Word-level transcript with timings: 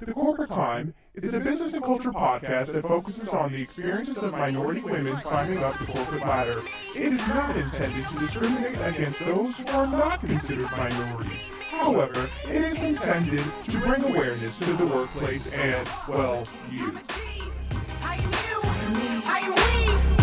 The 0.00 0.12
Corporate 0.12 0.50
Climb 0.50 0.94
is 1.14 1.34
a 1.34 1.40
business 1.40 1.74
and 1.74 1.82
culture 1.82 2.12
podcast 2.12 2.72
that 2.72 2.82
focuses 2.82 3.30
on 3.30 3.50
the 3.50 3.60
experiences 3.60 4.22
of 4.22 4.30
minority 4.30 4.80
women 4.80 5.16
climbing 5.22 5.58
up 5.58 5.76
the 5.80 5.86
corporate 5.86 6.20
ladder. 6.20 6.62
It 6.94 7.14
is 7.14 7.26
not 7.26 7.56
intended 7.56 8.06
to 8.06 8.18
discriminate 8.20 8.78
against 8.80 9.18
those 9.18 9.56
who 9.56 9.66
are 9.66 9.88
not 9.88 10.20
considered 10.20 10.70
minorities. 10.70 11.50
However, 11.70 12.30
it 12.44 12.62
is 12.62 12.80
intended 12.84 13.44
to 13.64 13.78
bring 13.78 14.04
awareness 14.04 14.56
to 14.60 14.72
the 14.74 14.86
workplace 14.86 15.48
and, 15.48 15.88
well, 16.06 16.46
you. 16.70 16.96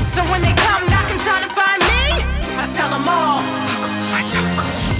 So 0.07 0.23
when 0.31 0.41
they 0.41 0.53
come 0.55 0.87
knocking 0.87 1.19
trying 1.19 1.49
to 1.49 1.53
find 1.53 1.81
me, 1.81 2.23
I 2.55 2.71
tell 2.77 2.89
them 2.91 3.09
all. 3.09 3.65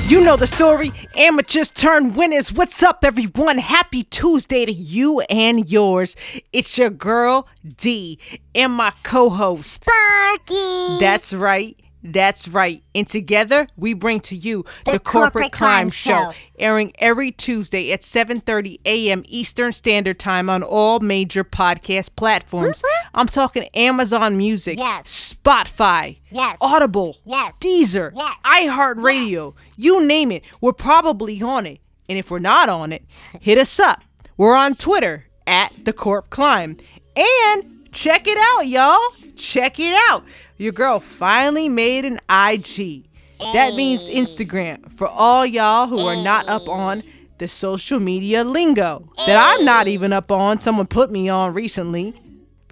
You 0.08 0.22
know 0.22 0.36
the 0.36 0.46
story. 0.46 0.92
Amateurs 1.16 1.72
turn 1.72 2.14
winners. 2.14 2.54
What's 2.54 2.84
up, 2.84 3.04
everyone? 3.04 3.58
Happy 3.58 4.04
Tuesday 4.04 4.64
to 4.64 4.72
you 4.72 5.22
and 5.22 5.68
yours. 5.68 6.16
It's 6.54 6.78
your 6.78 6.92
girl, 6.92 7.48
D, 7.78 8.20
and 8.54 8.72
my 8.74 8.94
co 9.02 9.32
host. 9.32 9.84
Sparky. 9.84 11.00
That's 11.00 11.34
right. 11.34 11.76
That's 12.14 12.48
right. 12.48 12.84
And 12.94 13.08
together 13.08 13.68
we 13.76 13.94
bring 13.94 14.20
to 14.22 14.36
you 14.36 14.64
the, 14.86 14.92
The 14.94 15.00
Corporate, 15.00 15.34
Corporate 15.34 15.52
Climb, 15.52 15.70
Climb 15.72 15.90
Show, 15.90 16.32
Show. 16.32 16.38
airing 16.60 16.94
every 17.00 17.32
Tuesday 17.32 17.92
at 17.92 18.02
7:30 18.02 18.80
a.m. 18.86 19.24
Eastern 19.28 19.72
Standard 19.74 20.20
Time 20.20 20.50
on 20.50 20.62
all 20.64 21.00
major 21.00 21.44
podcast 21.44 22.16
platforms. 22.16 22.82
Mm-hmm. 22.82 23.08
I'm 23.16 23.28
talking 23.28 23.64
Amazon 23.74 24.38
Music, 24.38 24.78
Yes. 24.78 25.34
Spotify, 25.34 26.18
Yes. 26.30 26.58
Audible, 26.62 27.18
Yes. 27.26 27.58
Deezer, 27.60 28.12
Yes. 28.16 28.36
iHeartRadio. 28.44 29.56
You 29.78 30.06
name 30.06 30.32
it, 30.32 30.44
we're 30.62 30.74
probably 30.74 31.42
on 31.42 31.66
it. 31.66 31.80
And 32.08 32.18
if 32.20 32.30
we're 32.30 32.40
not 32.40 32.70
on 32.70 32.94
it, 32.94 33.04
hit 33.42 33.58
us 33.58 33.80
up. 33.80 34.04
We're 34.38 34.56
on 34.56 34.76
Twitter 34.76 35.26
at 35.48 35.74
the 35.86 35.94
Corp 35.94 36.30
Climb. 36.30 36.78
And 37.16 37.75
check 37.96 38.28
it 38.28 38.38
out, 38.38 38.68
y'all. 38.68 39.00
Check 39.36 39.80
it 39.80 39.98
out. 40.10 40.24
Your 40.58 40.72
girl 40.72 41.00
finally 41.00 41.68
made 41.68 42.06
an 42.06 42.20
IG. 42.30 43.08
That 43.40 43.76
means 43.76 44.08
Instagram 44.08 44.92
for 44.94 45.08
all 45.08 45.46
y'all 45.46 45.88
who 45.88 46.00
are 46.00 46.22
not 46.24 46.48
up 46.48 46.70
on 46.70 47.04
the 47.38 47.48
social 47.48 48.00
media 48.00 48.44
lingo 48.44 49.10
that 49.26 49.36
I'm 49.38 49.66
not 49.66 49.88
even 49.88 50.14
up 50.14 50.32
on. 50.32 50.60
Someone 50.60 50.88
put 50.88 51.12
me 51.12 51.28
on 51.28 51.54
recently. 51.54 52.14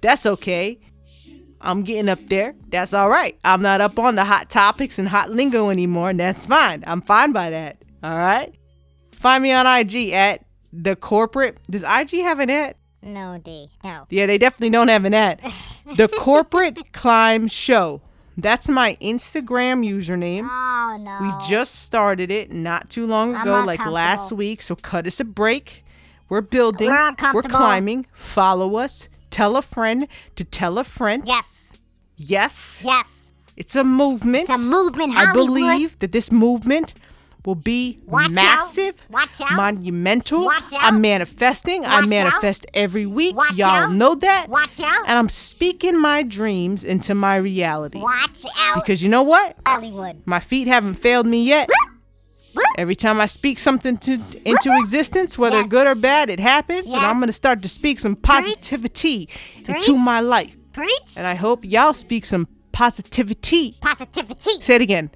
That's 0.00 0.24
okay. 0.24 0.78
I'm 1.60 1.82
getting 1.82 2.08
up 2.08 2.26
there. 2.28 2.54
That's 2.68 2.94
all 2.94 3.08
right. 3.08 3.38
I'm 3.44 3.62
not 3.62 3.80
up 3.80 3.98
on 3.98 4.14
the 4.16 4.24
hot 4.24 4.50
topics 4.50 4.98
and 4.98 5.08
hot 5.08 5.30
lingo 5.30 5.70
anymore, 5.70 6.10
and 6.10 6.20
that's 6.20 6.46
fine. 6.46 6.84
I'm 6.86 7.00
fine 7.00 7.32
by 7.32 7.50
that. 7.50 7.82
All 8.02 8.16
right. 8.16 8.54
Find 9.16 9.42
me 9.42 9.52
on 9.52 9.66
IG 9.66 10.10
at 10.10 10.44
the 10.72 10.96
corporate. 10.96 11.58
Does 11.70 11.82
IG 11.82 12.22
have 12.22 12.40
an 12.40 12.50
at? 12.50 12.76
No, 13.04 13.38
D. 13.38 13.70
No. 13.82 14.06
Yeah, 14.10 14.26
they 14.26 14.38
definitely 14.38 14.70
don't 14.70 14.88
have 14.88 15.04
an 15.04 15.14
at. 15.14 15.40
The 15.96 16.08
Corporate 16.08 16.92
Climb 16.92 17.46
Show. 17.46 18.00
That's 18.38 18.68
my 18.70 18.96
Instagram 19.02 19.86
username. 19.86 20.48
Oh 20.50 20.96
no. 20.98 21.18
We 21.20 21.46
just 21.46 21.82
started 21.82 22.30
it 22.30 22.50
not 22.50 22.88
too 22.88 23.06
long 23.06 23.36
ago, 23.36 23.62
like 23.64 23.84
last 23.84 24.32
week. 24.32 24.62
So 24.62 24.74
cut 24.74 25.06
us 25.06 25.20
a 25.20 25.24
break. 25.24 25.84
We're 26.30 26.40
building. 26.40 26.88
We're 26.88 27.32
We're 27.34 27.42
climbing. 27.42 28.06
Follow 28.14 28.76
us. 28.76 29.08
Tell 29.30 29.56
a 29.56 29.62
friend 29.62 30.08
to 30.36 30.44
tell 30.44 30.78
a 30.78 30.84
friend. 30.84 31.22
Yes. 31.26 31.72
Yes. 32.16 32.82
Yes. 32.84 33.30
It's 33.56 33.76
a 33.76 33.84
movement. 33.84 34.48
It's 34.48 34.58
a 34.58 34.62
movement, 34.62 35.14
I 35.16 35.32
believe 35.32 35.98
that 36.00 36.12
this 36.12 36.32
movement 36.32 36.94
will 37.44 37.54
be 37.54 37.98
Watch 38.06 38.26
out. 38.26 38.30
massive, 38.32 38.94
Watch 39.10 39.40
out. 39.40 39.52
monumental. 39.52 40.48
Out. 40.50 40.62
I'm 40.72 41.00
manifesting. 41.00 41.84
I 41.84 41.96
Watch 41.96 42.02
out. 42.04 42.08
manifest 42.08 42.66
every 42.74 43.06
week. 43.06 43.36
Watch 43.36 43.52
Y'all 43.54 43.68
out. 43.68 43.92
know 43.92 44.14
that. 44.14 44.48
Watch 44.48 44.80
out. 44.80 45.04
And 45.06 45.18
I'm 45.18 45.28
speaking 45.28 46.00
my 46.00 46.22
dreams 46.22 46.84
into 46.84 47.14
my 47.14 47.36
reality. 47.36 48.00
Watch 48.00 48.44
out. 48.58 48.76
Because 48.76 49.02
you 49.02 49.08
know 49.08 49.22
what? 49.22 49.56
Hollywood. 49.66 50.22
My 50.26 50.40
feet 50.40 50.66
haven't 50.68 50.94
failed 50.94 51.26
me 51.26 51.44
yet. 51.44 51.68
Every 52.78 52.94
time 52.94 53.20
I 53.20 53.26
speak 53.26 53.58
something 53.58 53.98
to 53.98 54.18
into 54.44 54.70
existence, 54.78 55.36
whether 55.36 55.58
Yes. 55.60 55.68
good 55.68 55.86
or 55.86 55.94
bad, 55.94 56.30
it 56.30 56.40
happens. 56.40 56.92
And 56.92 57.04
I'm 57.04 57.16
going 57.18 57.26
to 57.28 57.32
start 57.32 57.62
to 57.62 57.68
speak 57.68 57.98
some 57.98 58.14
positivity 58.16 59.26
Preach. 59.26 59.68
into 59.88 59.96
my 59.98 60.20
life. 60.20 60.56
Preach. 60.72 61.16
And 61.16 61.26
I 61.26 61.34
hope 61.34 61.64
y'all 61.64 61.94
speak 61.94 62.24
some 62.24 62.46
positivity. 62.72 63.76
Positivity. 63.80 64.60
Say 64.60 64.76
it 64.76 64.80
again. 64.82 65.10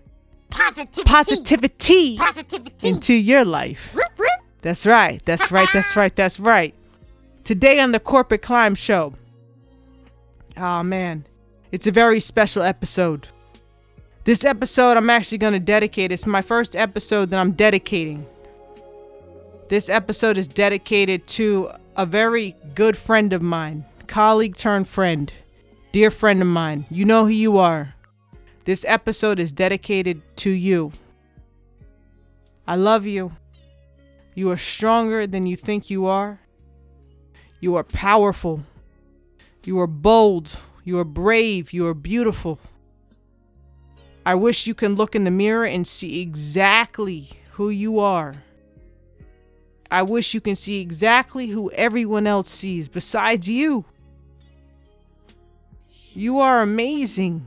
Positivity. 0.50 1.04
Positivity 1.04 2.16
Positivity. 2.16 2.88
into 2.88 3.14
your 3.14 3.44
life. 3.44 3.96
That's 4.62 4.86
right. 4.86 5.24
That's 5.24 5.50
right. 5.50 5.68
That's 5.72 5.96
right. 5.96 6.14
That's 6.14 6.40
right. 6.40 6.74
Today 7.44 7.80
on 7.80 7.92
the 7.92 8.00
Corporate 8.00 8.42
Climb 8.42 8.74
Show. 8.74 9.14
Oh, 10.56 10.82
man. 10.82 11.24
It's 11.70 11.86
a 11.86 11.92
very 11.92 12.20
special 12.20 12.62
episode. 12.62 13.28
This 14.24 14.44
episode 14.44 14.96
I'm 14.96 15.10
actually 15.10 15.38
going 15.38 15.52
to 15.54 15.58
dedicate. 15.60 16.12
It's 16.12 16.26
my 16.26 16.42
first 16.42 16.76
episode 16.76 17.30
that 17.30 17.38
I'm 17.38 17.52
dedicating. 17.52 18.26
This 19.68 19.88
episode 19.88 20.38
is 20.38 20.48
dedicated 20.48 21.26
to 21.28 21.70
a 21.96 22.06
very 22.06 22.56
good 22.74 22.96
friend 22.96 23.32
of 23.32 23.42
mine, 23.42 23.84
colleague 24.06 24.56
turned 24.56 24.88
friend, 24.88 25.32
dear 25.92 26.10
friend 26.10 26.40
of 26.40 26.48
mine. 26.48 26.86
You 26.90 27.04
know 27.04 27.24
who 27.24 27.32
you 27.32 27.58
are. 27.58 27.94
This 28.68 28.84
episode 28.86 29.40
is 29.40 29.50
dedicated 29.50 30.20
to 30.36 30.50
you. 30.50 30.92
I 32.66 32.76
love 32.76 33.06
you. 33.06 33.32
You 34.34 34.50
are 34.50 34.58
stronger 34.58 35.26
than 35.26 35.46
you 35.46 35.56
think 35.56 35.88
you 35.88 36.04
are. 36.04 36.38
You 37.60 37.76
are 37.76 37.82
powerful. 37.82 38.64
You 39.64 39.80
are 39.80 39.86
bold. 39.86 40.60
You 40.84 40.98
are 40.98 41.06
brave. 41.06 41.72
You 41.72 41.86
are 41.86 41.94
beautiful. 41.94 42.58
I 44.26 44.34
wish 44.34 44.66
you 44.66 44.74
can 44.74 44.96
look 44.96 45.16
in 45.16 45.24
the 45.24 45.30
mirror 45.30 45.64
and 45.64 45.86
see 45.86 46.20
exactly 46.20 47.30
who 47.52 47.70
you 47.70 47.98
are. 48.00 48.34
I 49.90 50.02
wish 50.02 50.34
you 50.34 50.42
can 50.42 50.56
see 50.56 50.82
exactly 50.82 51.46
who 51.46 51.70
everyone 51.70 52.26
else 52.26 52.50
sees 52.50 52.86
besides 52.90 53.48
you. 53.48 53.86
You 56.12 56.40
are 56.40 56.60
amazing. 56.60 57.46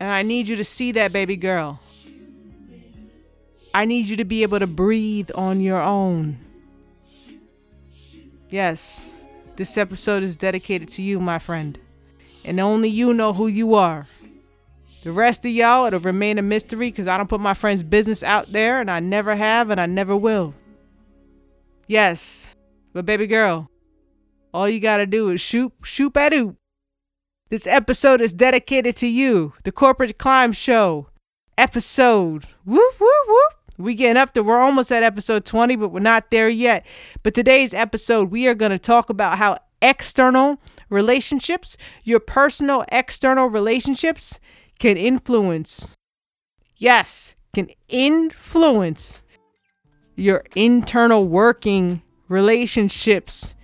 And 0.00 0.08
I 0.08 0.22
need 0.22 0.48
you 0.48 0.56
to 0.56 0.64
see 0.64 0.92
that, 0.92 1.12
baby 1.12 1.36
girl. 1.36 1.78
I 3.74 3.84
need 3.84 4.08
you 4.08 4.16
to 4.16 4.24
be 4.24 4.42
able 4.42 4.58
to 4.58 4.66
breathe 4.66 5.30
on 5.34 5.60
your 5.60 5.80
own. 5.80 6.38
Yes, 8.48 9.08
this 9.56 9.76
episode 9.76 10.22
is 10.22 10.36
dedicated 10.38 10.88
to 10.88 11.02
you, 11.02 11.20
my 11.20 11.38
friend. 11.38 11.78
And 12.44 12.58
only 12.58 12.88
you 12.88 13.12
know 13.12 13.34
who 13.34 13.46
you 13.46 13.74
are. 13.74 14.06
The 15.04 15.12
rest 15.12 15.44
of 15.44 15.50
y'all, 15.50 15.84
it'll 15.86 16.00
remain 16.00 16.38
a 16.38 16.42
mystery 16.42 16.90
because 16.90 17.06
I 17.06 17.16
don't 17.16 17.28
put 17.28 17.40
my 17.40 17.54
friend's 17.54 17.82
business 17.82 18.22
out 18.22 18.50
there, 18.52 18.80
and 18.80 18.90
I 18.90 19.00
never 19.00 19.36
have, 19.36 19.70
and 19.70 19.80
I 19.80 19.86
never 19.86 20.16
will. 20.16 20.54
Yes, 21.86 22.56
but 22.92 23.06
baby 23.06 23.26
girl, 23.26 23.70
all 24.52 24.68
you 24.68 24.80
gotta 24.80 25.06
do 25.06 25.28
is 25.30 25.40
shoot, 25.40 25.72
shoot 25.84 26.16
at 26.16 26.32
oop. 26.32 26.59
This 27.50 27.66
episode 27.66 28.20
is 28.20 28.32
dedicated 28.32 28.94
to 28.98 29.08
you, 29.08 29.54
the 29.64 29.72
Corporate 29.72 30.18
Climb 30.18 30.52
Show. 30.52 31.08
Episode. 31.58 32.44
Whoop, 32.64 32.94
whoop, 33.00 33.26
whoop. 33.26 33.54
We 33.76 33.96
getting 33.96 34.16
up 34.16 34.32
to, 34.34 34.44
we're 34.44 34.60
almost 34.60 34.92
at 34.92 35.02
episode 35.02 35.44
20, 35.44 35.74
but 35.74 35.88
we're 35.88 35.98
not 35.98 36.30
there 36.30 36.48
yet. 36.48 36.86
But 37.24 37.34
today's 37.34 37.74
episode, 37.74 38.30
we 38.30 38.46
are 38.46 38.54
going 38.54 38.70
to 38.70 38.78
talk 38.78 39.10
about 39.10 39.38
how 39.38 39.58
external 39.82 40.60
relationships, 40.90 41.76
your 42.04 42.20
personal 42.20 42.84
external 42.92 43.48
relationships, 43.48 44.38
can 44.78 44.96
influence, 44.96 45.96
yes, 46.76 47.34
can 47.52 47.68
influence 47.88 49.24
your 50.14 50.44
internal 50.54 51.26
working 51.26 52.00
relationships. 52.28 53.56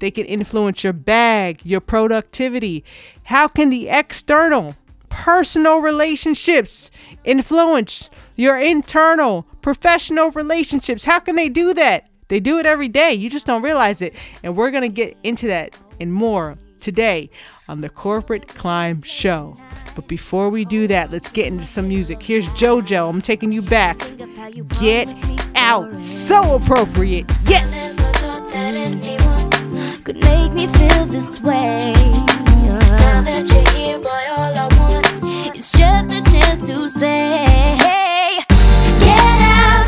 They 0.00 0.10
can 0.10 0.26
influence 0.26 0.82
your 0.82 0.92
bag, 0.92 1.60
your 1.64 1.80
productivity. 1.80 2.84
How 3.24 3.48
can 3.48 3.70
the 3.70 3.88
external 3.88 4.76
personal 5.08 5.78
relationships 5.78 6.90
influence 7.24 8.10
your 8.34 8.58
internal 8.58 9.46
professional 9.62 10.30
relationships? 10.32 11.04
How 11.04 11.20
can 11.20 11.36
they 11.36 11.48
do 11.48 11.72
that? 11.74 12.08
They 12.28 12.40
do 12.40 12.58
it 12.58 12.66
every 12.66 12.88
day. 12.88 13.12
You 13.12 13.28
just 13.28 13.46
don't 13.46 13.62
realize 13.62 14.02
it. 14.02 14.14
And 14.42 14.56
we're 14.56 14.70
going 14.70 14.82
to 14.82 14.88
get 14.88 15.16
into 15.22 15.46
that 15.48 15.76
and 16.00 16.12
more 16.12 16.56
today 16.80 17.28
on 17.68 17.82
the 17.82 17.88
Corporate 17.88 18.48
Climb 18.48 19.02
Show. 19.02 19.56
But 19.94 20.08
before 20.08 20.48
we 20.48 20.64
do 20.64 20.86
that, 20.86 21.10
let's 21.10 21.28
get 21.28 21.46
into 21.46 21.64
some 21.64 21.88
music. 21.88 22.22
Here's 22.22 22.48
JoJo. 22.48 23.08
I'm 23.08 23.20
taking 23.20 23.52
you 23.52 23.62
back. 23.62 23.98
Get 24.80 25.08
out. 25.56 26.00
So 26.00 26.54
appropriate. 26.54 27.30
Yes. 27.44 27.98
Could 30.04 30.16
make 30.18 30.52
me 30.52 30.66
feel 30.66 31.06
this 31.06 31.40
way. 31.42 31.92
Now 31.92 33.22
that 33.22 33.46
you're 33.52 33.70
here, 33.74 33.98
boy, 33.98 34.24
all 34.36 34.54
I 34.56 34.68
want 34.78 35.56
is 35.56 35.72
just 35.72 36.08
a 36.18 36.22
chance 36.32 36.66
to 36.68 36.88
say, 36.88 37.28
Get 39.00 39.40
out 39.58 39.86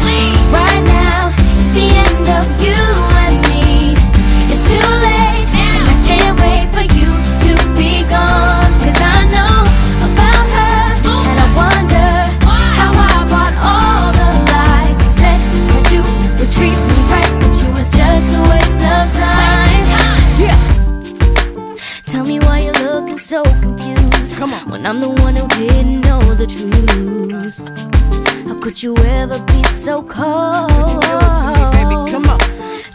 right 0.53 0.83
now. 0.85 1.33
It's 1.57 1.73
the 1.73 1.87
end 2.05 2.29
of 2.29 2.63
you. 2.63 2.82
So 30.03 30.09
cold? 30.09 30.71
To 30.71 31.47
me, 31.57 31.65
baby. 31.77 32.11
Come 32.11 32.27
on. 32.29 32.39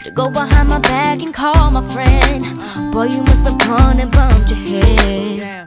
To 0.04 0.10
go 0.10 0.30
behind 0.30 0.68
my 0.68 0.78
back 0.80 1.22
and 1.22 1.32
call 1.32 1.70
my 1.70 1.82
friend. 1.92 2.44
Boy, 2.92 3.04
you 3.04 3.22
must 3.22 3.44
have 3.44 3.58
gone 3.58 4.00
and 4.00 4.10
bumped 4.10 4.50
your 4.50 4.60
head. 4.60 5.66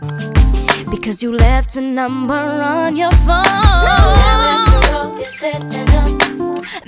Because 0.90 1.24
you 1.24 1.34
left 1.36 1.76
a 1.78 1.82
number 1.82 2.36
on 2.36 2.96
your 2.96 3.12
phone. 3.26 3.46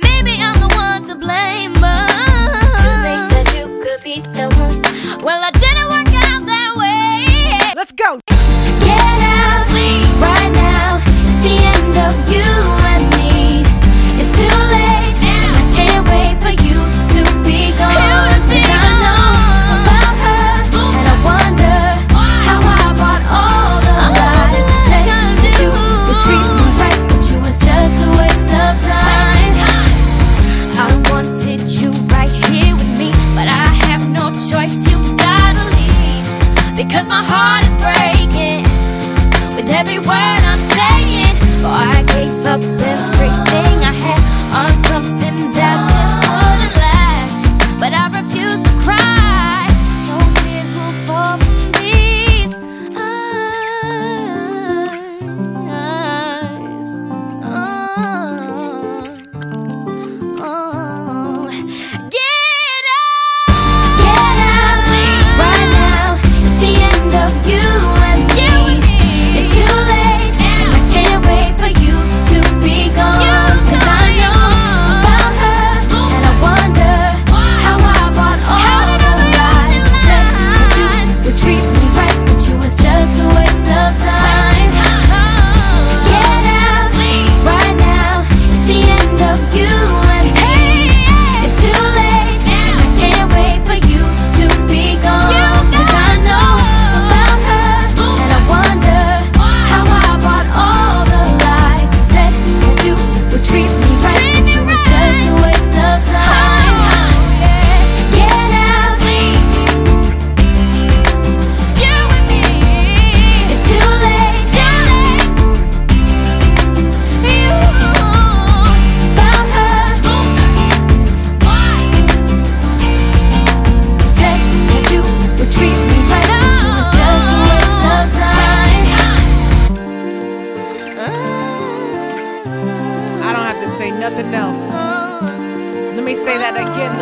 Maybe 0.01 0.33
I'm 0.39 0.59
the 0.59 0.71
one 0.75 1.03
to 1.05 1.15
blame, 1.15 1.73
but 1.73 2.07
To 2.81 2.89
think 3.05 3.23
that 3.33 3.53
you 3.57 3.79
could 3.83 4.03
be 4.03 4.19
the 4.21 4.47
one. 4.59 5.23
well, 5.23 5.41
I 5.43 5.51
didn't 5.51 5.87
work 5.89 6.02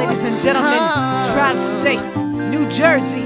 ladies 0.01 0.23
and 0.23 0.41
gentlemen. 0.41 0.79
Tri 1.31 1.53
State, 1.53 2.15
New 2.15 2.67
Jersey, 2.69 3.21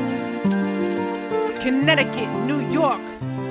Connecticut, 1.61 2.29
New 2.45 2.69
York, 2.69 3.01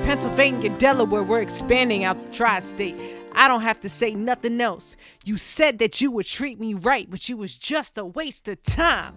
Pennsylvania, 0.03 0.69
Delaware. 0.77 1.23
We're 1.23 1.41
expanding 1.41 2.03
out 2.03 2.21
the 2.23 2.31
Tri 2.31 2.59
State. 2.59 2.95
I 3.31 3.47
don't 3.47 3.63
have 3.63 3.79
to 3.81 3.89
say 3.89 4.13
nothing 4.13 4.61
else. 4.61 4.95
You 5.25 5.37
said 5.37 5.79
that 5.79 5.99
you 6.01 6.11
would 6.11 6.27
treat 6.27 6.59
me 6.59 6.75
right, 6.75 7.09
but 7.09 7.27
you 7.27 7.35
was 7.37 7.55
just 7.55 7.97
a 7.97 8.05
waste 8.05 8.47
of 8.47 8.61
time. 8.61 9.15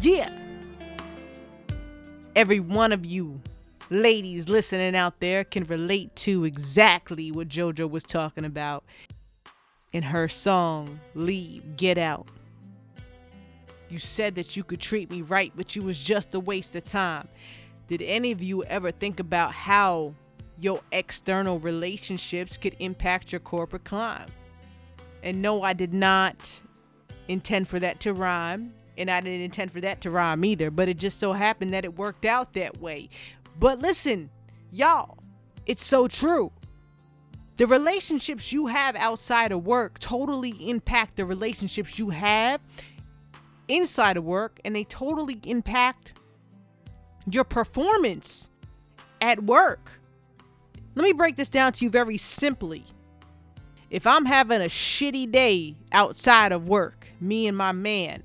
Yeah. 0.00 0.32
Every 2.34 2.60
one 2.60 2.92
of 2.92 3.04
you 3.04 3.42
ladies 3.90 4.48
listening 4.48 4.96
out 4.96 5.20
there 5.20 5.44
can 5.44 5.64
relate 5.64 6.16
to 6.16 6.44
exactly 6.44 7.30
what 7.30 7.48
JoJo 7.48 7.90
was 7.90 8.04
talking 8.04 8.46
about 8.46 8.84
in 9.92 10.02
her 10.02 10.28
song 10.28 10.98
Leave, 11.14 11.76
Get 11.76 11.98
Out. 11.98 12.26
You 13.94 14.00
said 14.00 14.34
that 14.34 14.56
you 14.56 14.64
could 14.64 14.80
treat 14.80 15.08
me 15.08 15.22
right, 15.22 15.52
but 15.54 15.76
you 15.76 15.82
was 15.84 16.00
just 16.00 16.34
a 16.34 16.40
waste 16.40 16.74
of 16.74 16.82
time. 16.82 17.28
Did 17.86 18.02
any 18.02 18.32
of 18.32 18.42
you 18.42 18.64
ever 18.64 18.90
think 18.90 19.20
about 19.20 19.52
how 19.52 20.16
your 20.58 20.80
external 20.90 21.60
relationships 21.60 22.56
could 22.56 22.74
impact 22.80 23.30
your 23.30 23.38
corporate 23.38 23.84
climb? 23.84 24.26
And 25.22 25.40
no, 25.40 25.62
I 25.62 25.74
did 25.74 25.94
not 25.94 26.60
intend 27.28 27.68
for 27.68 27.78
that 27.78 28.00
to 28.00 28.12
rhyme, 28.12 28.74
and 28.98 29.08
I 29.08 29.20
didn't 29.20 29.42
intend 29.42 29.70
for 29.70 29.80
that 29.82 30.00
to 30.00 30.10
rhyme 30.10 30.44
either, 30.44 30.72
but 30.72 30.88
it 30.88 30.96
just 30.96 31.20
so 31.20 31.32
happened 31.32 31.72
that 31.72 31.84
it 31.84 31.96
worked 31.96 32.24
out 32.24 32.54
that 32.54 32.78
way. 32.78 33.10
But 33.60 33.78
listen, 33.78 34.28
y'all, 34.72 35.18
it's 35.66 35.84
so 35.86 36.08
true. 36.08 36.50
The 37.58 37.68
relationships 37.68 38.52
you 38.52 38.66
have 38.66 38.96
outside 38.96 39.52
of 39.52 39.64
work 39.64 40.00
totally 40.00 40.68
impact 40.68 41.14
the 41.14 41.24
relationships 41.24 41.96
you 41.96 42.10
have 42.10 42.60
inside 43.68 44.16
of 44.16 44.24
work, 44.24 44.60
and 44.64 44.74
they 44.74 44.84
totally 44.84 45.40
impact 45.44 46.14
your 47.30 47.44
performance 47.44 48.50
at 49.20 49.44
work. 49.44 50.00
Let 50.94 51.04
me 51.04 51.12
break 51.12 51.36
this 51.36 51.48
down 51.48 51.72
to 51.72 51.84
you 51.84 51.90
very 51.90 52.16
simply. 52.16 52.84
If 53.90 54.06
I'm 54.06 54.26
having 54.26 54.60
a 54.60 54.66
shitty 54.66 55.30
day 55.30 55.76
outside 55.92 56.52
of 56.52 56.68
work, 56.68 57.08
me 57.20 57.46
and 57.46 57.56
my 57.56 57.72
man, 57.72 58.22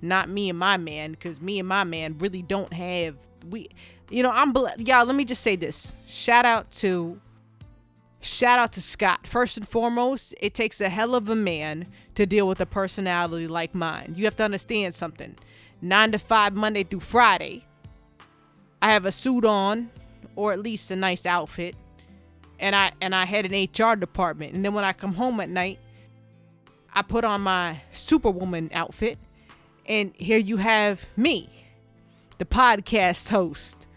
not 0.00 0.28
me 0.28 0.50
and 0.50 0.58
my 0.58 0.76
man, 0.76 1.12
because 1.12 1.40
me 1.40 1.58
and 1.58 1.68
my 1.68 1.84
man 1.84 2.18
really 2.18 2.42
don't 2.42 2.72
have 2.72 3.16
we, 3.48 3.68
you 4.10 4.22
know, 4.22 4.30
I'm 4.30 4.54
y'all. 4.78 5.04
Let 5.04 5.16
me 5.16 5.24
just 5.24 5.42
say 5.42 5.56
this. 5.56 5.94
Shout 6.06 6.44
out 6.44 6.70
to 6.72 7.20
Shout 8.24 8.60
out 8.60 8.72
to 8.74 8.80
Scott. 8.80 9.26
First 9.26 9.56
and 9.56 9.66
foremost, 9.66 10.32
it 10.40 10.54
takes 10.54 10.80
a 10.80 10.88
hell 10.88 11.16
of 11.16 11.28
a 11.28 11.34
man 11.34 11.86
to 12.14 12.24
deal 12.24 12.46
with 12.46 12.60
a 12.60 12.66
personality 12.66 13.48
like 13.48 13.74
mine. 13.74 14.14
You 14.16 14.24
have 14.24 14.36
to 14.36 14.44
understand 14.44 14.94
something. 14.94 15.34
Nine 15.80 16.12
to 16.12 16.20
five, 16.20 16.54
Monday 16.54 16.84
through 16.84 17.00
Friday. 17.00 17.66
I 18.80 18.92
have 18.92 19.06
a 19.06 19.12
suit 19.12 19.44
on, 19.44 19.90
or 20.36 20.52
at 20.52 20.60
least 20.60 20.92
a 20.92 20.96
nice 20.96 21.26
outfit, 21.26 21.74
and 22.60 22.76
I 22.76 22.92
and 23.00 23.12
I 23.12 23.24
had 23.24 23.44
an 23.44 23.64
HR 23.64 23.96
department. 23.96 24.54
And 24.54 24.64
then 24.64 24.72
when 24.72 24.84
I 24.84 24.92
come 24.92 25.14
home 25.14 25.40
at 25.40 25.48
night, 25.48 25.80
I 26.94 27.02
put 27.02 27.24
on 27.24 27.40
my 27.40 27.80
Superwoman 27.90 28.70
outfit, 28.72 29.18
and 29.84 30.14
here 30.14 30.38
you 30.38 30.58
have 30.58 31.06
me, 31.16 31.50
the 32.38 32.44
podcast 32.44 33.30
host, 33.30 33.88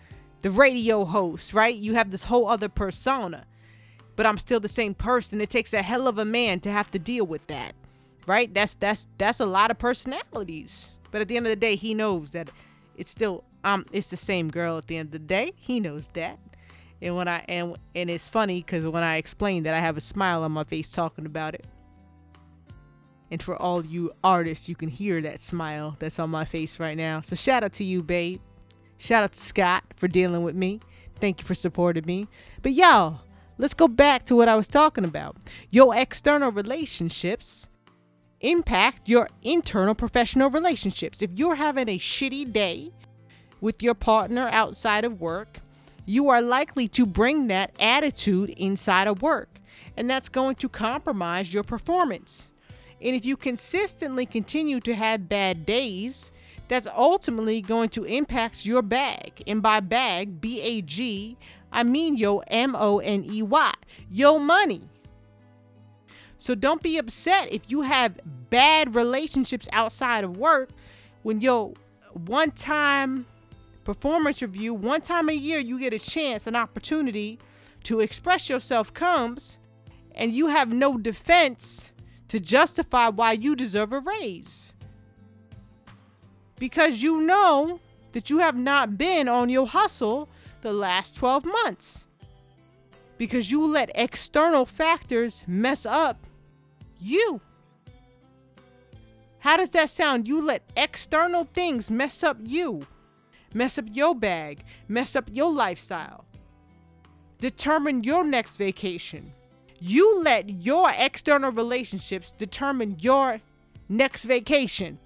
the 0.42 0.50
radio 0.50 1.06
host. 1.06 1.54
Right? 1.54 1.76
You 1.76 1.94
have 1.94 2.10
this 2.10 2.24
whole 2.24 2.48
other 2.48 2.70
persona 2.70 3.46
but 4.16 4.26
I'm 4.26 4.38
still 4.38 4.60
the 4.60 4.68
same 4.68 4.94
person. 4.94 5.42
It 5.42 5.50
takes 5.50 5.74
a 5.74 5.82
hell 5.82 6.08
of 6.08 6.18
a 6.18 6.26
man 6.26 6.60
to 6.62 6.72
have 6.72 6.92
to 6.92 7.00
deal 7.00 7.26
with 7.26 7.46
that. 7.48 7.74
Right? 8.28 8.52
That's 8.54 8.76
that's 8.76 9.08
that's 9.18 9.40
a 9.40 9.46
lot 9.46 9.72
of 9.72 9.78
personalities. 9.78 10.90
But 11.12 11.22
at 11.22 11.28
the 11.28 11.38
end 11.38 11.46
of 11.46 11.52
the 11.52 11.56
day, 11.56 11.76
he 11.76 11.94
knows 11.94 12.32
that 12.32 12.50
it's 12.98 13.10
still 13.10 13.44
um 13.64 13.86
it's 13.92 14.10
the 14.10 14.18
same 14.18 14.50
girl 14.50 14.78
at 14.78 14.88
the 14.88 14.98
end 14.98 15.08
of 15.08 15.12
the 15.12 15.20
day. 15.20 15.54
He 15.56 15.80
knows 15.80 16.10
that. 16.10 16.40
And 17.02 17.16
when 17.16 17.28
I 17.28 17.44
and 17.48 17.76
and 17.94 18.10
it's 18.10 18.28
funny 18.28 18.62
cuz 18.62 18.86
when 18.86 19.04
I 19.04 19.18
explain 19.18 19.64
that 19.64 19.74
I 19.74 19.80
have 19.80 19.98
a 19.98 20.02
smile 20.02 20.44
on 20.44 20.52
my 20.52 20.64
face 20.64 20.92
talking 20.92 21.26
about 21.26 21.54
it. 21.54 21.66
And 23.32 23.42
for 23.42 23.56
all 23.56 23.86
you 23.86 24.12
artists, 24.24 24.70
you 24.70 24.76
can 24.76 24.90
hear 24.90 25.22
that 25.22 25.40
smile 25.40 25.96
that's 26.00 26.20
on 26.20 26.30
my 26.30 26.46
face 26.46 26.80
right 26.80 26.96
now. 26.96 27.22
So 27.22 27.36
shout 27.36 27.64
out 27.64 27.74
to 27.74 27.84
you, 27.84 28.04
babe. 28.04 28.40
Shout 28.98 29.24
out 29.24 29.34
to 29.34 29.40
Scott 29.40 29.84
for 29.96 30.08
dealing 30.08 30.44
with 30.44 30.56
me. 30.56 30.80
Thank 31.20 31.42
you 31.42 31.46
for 31.46 31.56
supporting 31.56 32.06
me. 32.06 32.28
But 32.62 32.74
y'all, 32.74 33.22
let's 33.58 33.74
go 33.74 33.88
back 33.88 34.26
to 34.26 34.36
what 34.36 34.50
I 34.50 34.56
was 34.56 34.68
talking 34.68 35.04
about. 35.04 35.36
Your 35.70 35.96
external 35.96 36.52
relationships 36.52 37.70
impact 38.42 39.10
your 39.10 39.30
internal 39.42 39.96
professional 39.96 40.50
relationships. 40.50 41.22
If 41.22 41.32
you're 41.36 41.56
having 41.56 41.90
a 41.90 41.98
shitty 41.98 42.52
day 42.52 42.92
with 43.62 43.82
your 43.82 43.96
partner 43.96 44.50
outside 44.52 45.06
of 45.06 45.20
work, 45.20 45.62
you 46.06 46.30
are 46.30 46.42
likely 46.42 46.88
to 46.90 47.06
bring 47.06 47.48
that 47.48 47.72
attitude 47.80 48.50
inside 48.52 49.08
of 49.08 49.24
work, 49.24 49.60
and 49.98 50.10
that's 50.10 50.30
going 50.30 50.56
to 50.56 50.70
compromise 50.70 51.54
your 51.54 51.64
performance. 51.64 52.52
And 53.02 53.16
if 53.16 53.26
you 53.26 53.36
consistently 53.36 54.26
continue 54.26 54.80
to 54.82 54.94
have 54.94 55.28
bad 55.28 55.66
days, 55.66 56.32
that's 56.68 56.88
ultimately 56.88 57.62
going 57.62 57.90
to 57.90 58.04
impact 58.04 58.66
your 58.66 58.82
bag. 58.82 59.44
And 59.48 59.62
by 59.62 59.80
bag, 59.80 60.42
B 60.42 60.62
A 60.62 60.82
G, 60.82 61.38
I 61.76 61.84
mean 61.84 62.16
yo 62.16 62.40
M 62.48 62.74
O 62.76 63.00
N 63.00 63.26
E 63.30 63.44
Y, 63.44 63.74
yo 64.10 64.40
money. 64.40 64.82
So 66.38 66.56
don't 66.56 66.82
be 66.82 66.98
upset 66.98 67.52
if 67.52 67.70
you 67.70 67.82
have 67.82 68.20
bad 68.50 68.96
relationships 68.96 69.68
outside 69.74 70.24
of 70.24 70.38
work 70.38 70.70
when 71.24 71.42
yo 71.42 71.74
one 72.14 72.52
time 72.52 73.26
performance 73.84 74.42
review, 74.42 74.74
one 74.74 75.02
time 75.02 75.28
a 75.28 75.34
year 75.34 75.60
you 75.60 75.78
get 75.78 75.92
a 75.92 76.00
chance, 76.00 76.48
an 76.48 76.56
opportunity 76.56 77.40
to 77.84 78.00
express 78.00 78.50
yourself 78.50 78.94
comes 78.94 79.58
and 80.16 80.32
you 80.32 80.48
have 80.48 80.72
no 80.72 80.98
defense 80.98 81.92
to 82.30 82.40
justify 82.40 83.10
why 83.10 83.34
you 83.34 83.54
deserve 83.54 83.92
a 83.92 84.00
raise. 84.00 84.74
Because 86.58 87.04
you 87.04 87.20
know 87.22 87.82
that 88.14 88.30
you 88.30 88.38
have 88.38 88.56
not 88.56 88.98
been 88.98 89.28
on 89.28 89.50
your 89.50 89.68
hustle 89.68 90.30
the 90.66 90.74
last 90.74 91.16
12 91.18 91.46
months. 91.46 92.08
Because 93.20 93.52
you 93.52 93.68
let 93.68 93.92
external 93.94 94.66
factors 94.66 95.44
mess 95.46 95.86
up 95.86 96.18
you. 97.00 97.40
How 99.38 99.58
does 99.58 99.70
that 99.70 99.92
sound? 99.92 100.28
You 100.28 100.42
let 100.42 100.64
external 100.76 101.44
things 101.44 101.92
mess 101.92 102.24
up 102.24 102.38
you, 102.42 102.88
mess 103.54 103.78
up 103.78 103.86
your 103.92 104.16
bag, 104.16 104.64
mess 104.88 105.16
up 105.16 105.30
your 105.32 105.54
lifestyle, 105.54 106.26
determine 107.40 108.04
your 108.04 108.24
next 108.24 108.58
vacation. 108.58 109.34
You 109.80 110.20
let 110.24 110.50
your 110.50 110.92
external 110.98 111.52
relationships 111.52 112.32
determine 112.32 112.98
your 113.00 113.40
next 113.88 114.26
vacation. 114.26 114.98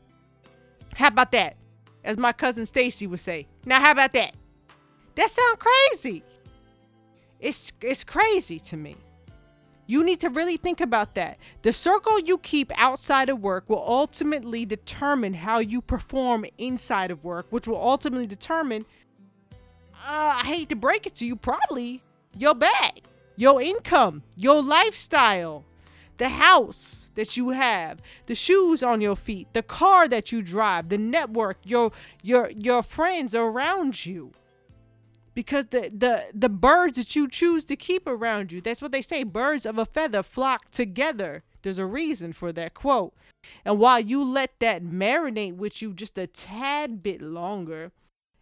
How 0.96 1.08
about 1.08 1.32
that? 1.32 1.58
As 2.06 2.16
my 2.16 2.32
cousin 2.32 2.66
Stacy 2.66 3.08
would 3.08 3.20
say. 3.20 3.48
Now 3.66 3.82
how 3.82 3.92
about 3.92 4.14
that? 4.14 4.36
That 5.20 5.30
sound 5.30 5.60
crazy. 5.60 6.24
It's 7.42 7.74
it's 7.82 8.06
crazy 8.06 8.58
to 8.58 8.78
me. 8.78 8.96
You 9.86 10.02
need 10.02 10.22
to 10.22 10.30
really 10.30 10.56
think 10.56 10.80
about 10.80 11.16
that. 11.16 11.38
The 11.62 11.74
circle 11.74 12.22
you 12.22 12.38
keep 12.38 12.72
outside 12.78 13.28
of 13.28 13.42
work 13.42 13.68
will 13.68 13.84
ultimately 13.86 14.64
determine 14.66 15.34
how 15.34 15.60
you 15.60 15.82
perform 15.82 16.46
inside 16.58 17.12
of 17.12 17.26
work, 17.26 17.48
which 17.50 17.68
will 17.68 17.82
ultimately 17.82 18.28
determine, 18.28 18.86
uh, 19.94 20.40
I 20.42 20.46
hate 20.46 20.70
to 20.70 20.78
break 20.78 21.06
it 21.06 21.16
to 21.16 21.26
you, 21.26 21.36
probably 21.36 22.02
your 22.38 22.56
bag, 22.56 23.04
your 23.36 23.62
income, 23.62 24.24
your 24.38 24.64
lifestyle, 24.64 25.66
the 26.16 26.30
house 26.30 27.10
that 27.16 27.36
you 27.36 27.50
have, 27.50 28.02
the 28.28 28.36
shoes 28.36 28.82
on 28.84 29.02
your 29.02 29.18
feet, 29.18 29.50
the 29.52 29.64
car 29.64 30.08
that 30.08 30.32
you 30.32 30.42
drive, 30.42 30.88
the 30.88 30.98
network, 30.98 31.58
your 31.66 31.92
your 32.24 32.52
your 32.52 32.82
friends 32.82 33.36
around 33.36 34.06
you 34.06 34.32
because 35.40 35.68
the 35.68 35.90
the 35.96 36.26
the 36.34 36.50
birds 36.50 36.98
that 36.98 37.16
you 37.16 37.26
choose 37.26 37.64
to 37.64 37.78
keep 37.78 38.06
around 38.06 38.52
you 38.52 38.60
that's 38.60 38.82
what 38.82 38.92
they 38.92 39.02
say 39.02 39.24
birds 39.24 39.66
of 39.66 39.78
a 39.78 39.86
feather 39.86 40.22
flock 40.22 40.70
together. 40.70 41.46
There's 41.62 41.80
a 41.80 41.86
reason 41.86 42.34
for 42.34 42.52
that 42.52 42.74
quote. 42.74 43.14
And 43.64 43.80
while 43.80 44.02
you 44.02 44.22
let 44.22 44.60
that 44.60 44.84
marinate 44.84 45.56
with 45.56 45.82
you 45.82 45.94
just 45.94 46.18
a 46.18 46.28
tad 46.28 47.02
bit 47.02 47.22
longer 47.22 47.94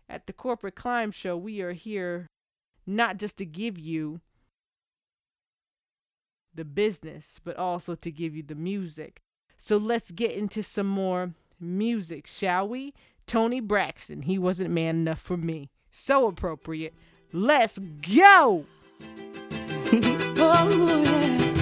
at 0.09 0.25
the 0.25 0.33
corporate 0.33 0.73
climb 0.73 1.11
show 1.11 1.37
we 1.37 1.61
are 1.61 1.73
here 1.73 2.25
not 2.87 3.17
just 3.17 3.37
to 3.37 3.45
give 3.45 3.77
you 3.77 4.21
the 6.51 6.65
business 6.65 7.39
but 7.43 7.57
also 7.57 7.93
to 7.93 8.09
give 8.09 8.35
you 8.35 8.41
the 8.41 8.55
music. 8.55 9.21
So 9.55 9.77
let's 9.77 10.09
get 10.09 10.31
into 10.31 10.63
some 10.63 10.87
more 10.87 11.35
music 11.59 12.25
shall 12.25 12.67
we? 12.67 12.95
Toni 13.27 13.59
Braxton 13.59 14.23
he 14.23 14.39
wasn't 14.39 14.71
man 14.71 14.95
enough 14.95 15.19
for 15.19 15.37
me 15.37 15.69
so 15.97 16.27
appropriate. 16.27 16.93
Let's 17.33 17.79
go. 17.79 18.65
Oh, 20.39 21.47
Toni 21.47 21.56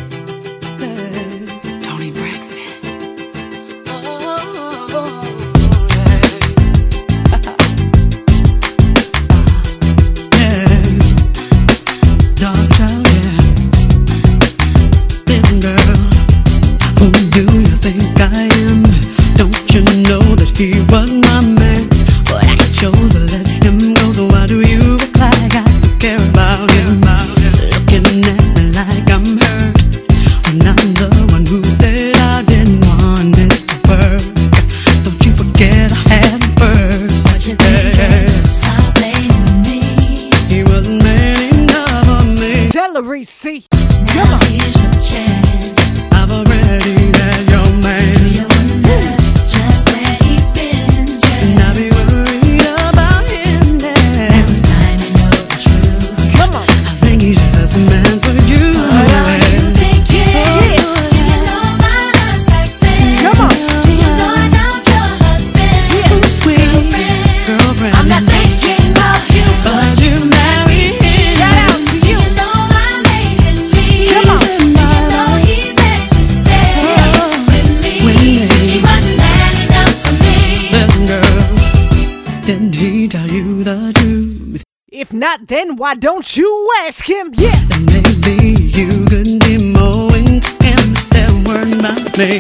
not, 85.37 85.47
then 85.47 85.75
why 85.75 85.93
don't 85.95 86.35
you 86.37 86.71
ask 86.85 87.07
him? 87.07 87.31
Yeah. 87.35 87.59
Maybe 87.85 88.53
you 88.77 88.87
could 89.05 89.39
be 89.43 89.55
intent 89.55 90.87
instead 90.87 91.29
of 91.29 91.45
worrying 91.45 91.79
about 91.79 92.17
me. 92.17 92.39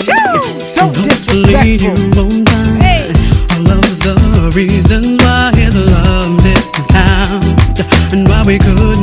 So 0.59 0.85
hopefully 0.87 1.51
you 1.71 1.79
disrespectful. 1.79 2.23
won't 2.23 2.49
find 2.49 2.83
Hey. 2.83 3.07
all 3.55 3.71
of 3.71 4.01
the 4.01 4.51
reasons 4.55 5.17
why 5.23 5.51
his 5.55 5.75
love 5.75 6.43
didn't 6.43 6.87
count 6.89 8.13
and 8.13 8.27
why 8.29 8.43
we 8.45 8.57
couldn't 8.59 8.94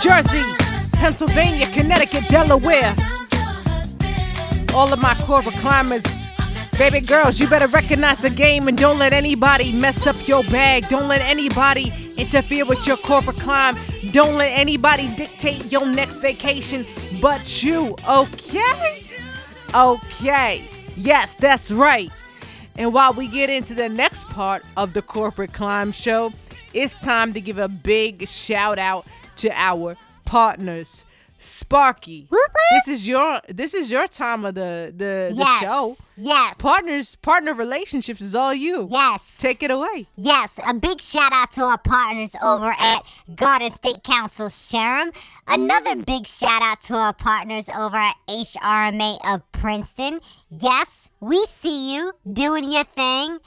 Jersey, 0.00 0.42
Pennsylvania, 0.94 1.66
Connecticut, 1.72 2.26
Delaware. 2.28 2.96
All 4.74 4.90
of 4.92 4.98
my 4.98 5.14
corporate 5.26 5.56
climbers, 5.56 6.04
baby 6.78 7.00
girls, 7.00 7.38
you 7.38 7.46
better 7.46 7.66
recognize 7.66 8.22
the 8.22 8.30
game 8.30 8.66
and 8.66 8.78
don't 8.78 8.98
let 8.98 9.12
anybody 9.12 9.72
mess 9.72 10.06
up 10.06 10.16
your 10.26 10.42
bag. 10.44 10.88
Don't 10.88 11.06
let 11.06 11.20
anybody 11.20 11.92
interfere 12.16 12.64
with 12.64 12.86
your 12.86 12.96
corporate 12.96 13.38
climb. 13.38 13.76
Don't 14.12 14.38
let 14.38 14.58
anybody 14.58 15.14
dictate 15.16 15.70
your 15.70 15.84
next 15.84 16.18
vacation 16.18 16.86
but 17.20 17.62
you, 17.62 17.94
okay? 18.08 19.04
Okay. 19.74 20.64
Yes, 20.96 21.34
that's 21.34 21.70
right. 21.70 22.10
And 22.76 22.94
while 22.94 23.12
we 23.12 23.28
get 23.28 23.50
into 23.50 23.74
the 23.74 23.88
next 23.88 24.26
part 24.28 24.64
of 24.76 24.94
the 24.94 25.02
Corporate 25.02 25.52
Climb 25.52 25.92
Show, 25.92 26.32
it's 26.72 26.96
time 26.96 27.34
to 27.34 27.40
give 27.40 27.58
a 27.58 27.68
big 27.68 28.26
shout 28.26 28.78
out 28.78 29.06
to 29.40 29.50
our 29.54 29.96
partners. 30.24 31.04
Sparky, 31.42 32.28
this 32.70 32.86
is 32.86 33.08
your 33.08 33.40
this 33.48 33.72
is 33.72 33.90
your 33.90 34.06
time 34.06 34.44
of 34.44 34.54
the 34.54 34.92
the, 34.94 35.30
the 35.30 35.32
Yes. 35.34 35.60
show. 35.62 35.96
Yes. 36.18 36.54
Partners, 36.58 37.16
partner 37.16 37.54
relationships 37.54 38.20
is 38.20 38.34
all 38.34 38.52
you. 38.52 38.86
Yes. 38.90 39.38
Take 39.38 39.62
it 39.62 39.70
away. 39.70 40.06
Yes, 40.16 40.60
a 40.66 40.74
big 40.74 41.00
shout 41.00 41.32
out 41.32 41.50
to 41.52 41.62
our 41.62 41.78
partners 41.78 42.36
over 42.42 42.76
at 42.78 43.04
Garden 43.34 43.70
State 43.70 44.04
Council 44.04 44.48
SHRM. 44.48 45.14
Another 45.46 45.96
big 45.96 46.26
shout 46.26 46.60
out 46.60 46.82
to 46.82 46.94
our 46.94 47.14
partners 47.14 47.70
over 47.74 47.96
at 47.96 48.16
HRMA 48.28 49.18
of 49.24 49.40
Princeton. 49.52 50.20
Yes, 50.50 51.08
we 51.20 51.42
see 51.48 51.94
you 51.94 52.12
doing 52.30 52.70
your 52.70 52.84
thing, 52.84 53.38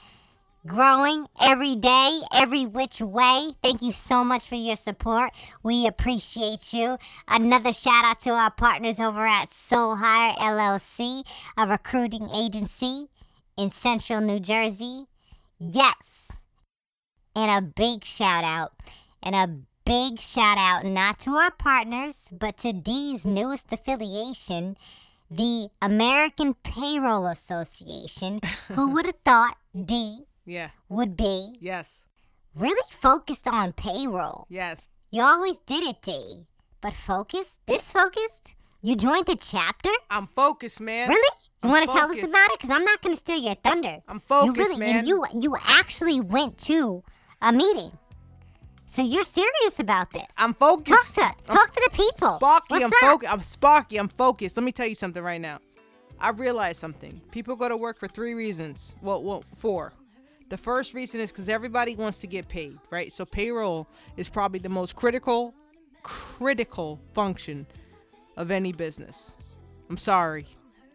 growing 0.66 1.26
every 1.40 1.74
day, 1.76 2.20
every 2.32 2.66
which 2.66 3.00
way. 3.00 3.52
Thank 3.62 3.82
you 3.82 3.92
so 3.92 4.24
much 4.24 4.48
for 4.48 4.54
your 4.54 4.76
support. 4.76 5.32
We 5.62 5.86
appreciate 5.86 6.72
you. 6.72 6.98
Another 7.28 7.72
shout 7.72 8.04
out 8.04 8.20
to 8.20 8.30
our 8.30 8.50
partners 8.50 9.00
over 9.00 9.26
at 9.26 9.50
Soul 9.50 9.96
Hire 9.96 10.34
LLC, 10.34 11.24
a 11.56 11.66
recruiting 11.66 12.30
agency 12.30 13.08
in 13.56 13.70
central 13.70 14.20
New 14.20 14.40
Jersey. 14.40 15.06
Yes 15.58 16.42
and 17.34 17.50
a 17.50 17.66
big 17.66 18.04
shout 18.04 18.44
out 18.44 18.72
and 19.22 19.34
a 19.34 19.50
big 19.84 20.20
shout 20.20 20.58
out 20.58 20.84
not 20.84 21.18
to 21.18 21.30
our 21.32 21.50
partners 21.50 22.28
but 22.32 22.56
to 22.58 22.72
D's 22.72 23.26
newest 23.26 23.72
affiliation 23.72 24.76
the 25.30 25.68
American 25.82 26.54
Payroll 26.54 27.26
Association 27.26 28.40
who 28.72 28.88
would 28.92 29.06
have 29.06 29.18
thought 29.24 29.56
D 29.74 30.20
Yeah. 30.46 30.70
would 30.88 31.16
be 31.16 31.56
Yes. 31.60 32.06
really 32.54 32.88
focused 32.90 33.46
on 33.48 33.72
payroll 33.72 34.46
Yes. 34.48 34.88
you 35.10 35.22
always 35.22 35.58
did 35.58 35.82
it 35.84 36.02
D 36.02 36.46
but 36.80 36.92
focused 36.92 37.60
this 37.66 37.90
focused 37.90 38.54
you 38.82 38.94
joined 38.96 39.26
the 39.26 39.36
chapter 39.36 39.90
I'm 40.10 40.26
focused, 40.26 40.78
man. 40.80 41.08
Really? 41.08 41.36
You 41.62 41.70
want 41.70 41.86
to 41.86 41.90
tell 41.90 42.12
us 42.12 42.18
about 42.18 42.50
it? 42.50 42.58
Because 42.58 42.68
I'm 42.68 42.84
not 42.84 43.00
going 43.00 43.14
to 43.14 43.18
steal 43.18 43.38
your 43.38 43.54
thunder. 43.54 44.02
I'm 44.06 44.16
you 44.16 44.20
focused, 44.26 44.58
really, 44.58 44.76
man. 44.76 44.96
And 44.98 45.08
you 45.08 45.24
you 45.32 45.56
actually 45.64 46.20
went 46.20 46.58
to 46.68 47.02
a 47.40 47.50
meeting, 47.50 47.92
so 48.84 49.00
you're 49.00 49.24
serious 49.24 49.80
about 49.80 50.10
this. 50.10 50.26
I'm 50.36 50.52
focused. 50.52 51.14
talk 51.16 51.34
to 51.36 51.50
I'm- 51.50 51.56
talk 51.56 51.72
to 51.74 51.88
the 51.90 51.96
people. 51.96 52.36
Sparky, 52.36 52.66
What's 52.74 52.84
I'm 52.84 52.90
focused. 53.00 53.32
I'm 53.32 53.42
Sparky. 53.42 53.96
I'm 53.96 54.08
focused. 54.08 54.56
Let 54.58 54.64
me 54.64 54.72
tell 54.72 54.86
you 54.86 54.94
something 54.94 55.22
right 55.22 55.40
now. 55.40 55.60
I 56.20 56.28
realized 56.30 56.78
something. 56.78 57.22
People 57.30 57.56
go 57.56 57.68
to 57.70 57.76
work 57.78 57.98
for 57.98 58.06
three 58.06 58.34
reasons. 58.34 58.94
Well, 59.00 59.22
well, 59.22 59.42
four. 59.56 59.94
The 60.54 60.58
first 60.58 60.94
reason 60.94 61.20
is 61.20 61.32
because 61.32 61.48
everybody 61.48 61.96
wants 61.96 62.18
to 62.18 62.28
get 62.28 62.46
paid, 62.46 62.78
right? 62.88 63.12
So 63.12 63.24
payroll 63.24 63.88
is 64.16 64.28
probably 64.28 64.60
the 64.60 64.68
most 64.68 64.94
critical, 64.94 65.52
critical 66.04 67.00
function 67.12 67.66
of 68.36 68.52
any 68.52 68.70
business. 68.70 69.36
I'm 69.90 69.96
sorry 69.96 70.46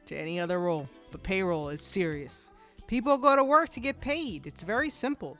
to 0.06 0.16
any 0.16 0.40
other 0.40 0.62
role, 0.62 0.88
but 1.12 1.24
payroll 1.24 1.68
is 1.68 1.82
serious. 1.82 2.52
People 2.88 3.18
go 3.18 3.36
to 3.36 3.44
work 3.44 3.68
to 3.72 3.82
get 3.82 4.00
paid. 4.00 4.48
It's 4.48 4.64
very 4.64 4.90
simple. 4.90 5.38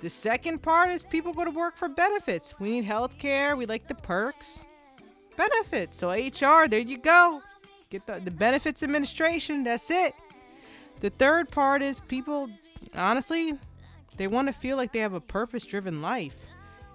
The 0.00 0.10
second 0.10 0.60
part 0.60 0.90
is 0.90 1.02
people 1.02 1.32
go 1.32 1.46
to 1.46 1.50
work 1.50 1.78
for 1.78 1.88
benefits. 1.88 2.52
We 2.60 2.68
need 2.68 2.84
health 2.84 3.16
care. 3.16 3.56
We 3.56 3.64
like 3.64 3.88
the 3.88 3.94
perks. 3.94 4.66
Benefits. 5.38 5.96
So 5.96 6.10
HR, 6.10 6.68
there 6.68 6.80
you 6.80 6.98
go. 6.98 7.40
Get 7.88 8.06
the, 8.06 8.20
the 8.22 8.30
benefits 8.30 8.82
administration. 8.82 9.64
That's 9.64 9.90
it. 9.90 10.14
The 11.00 11.10
third 11.10 11.50
part 11.50 11.80
is 11.80 12.00
people, 12.00 12.50
honestly, 12.96 13.54
they 14.16 14.26
want 14.26 14.48
to 14.48 14.52
feel 14.52 14.76
like 14.76 14.92
they 14.92 15.00
have 15.00 15.14
a 15.14 15.20
purpose 15.20 15.64
driven 15.64 16.02
life. 16.02 16.36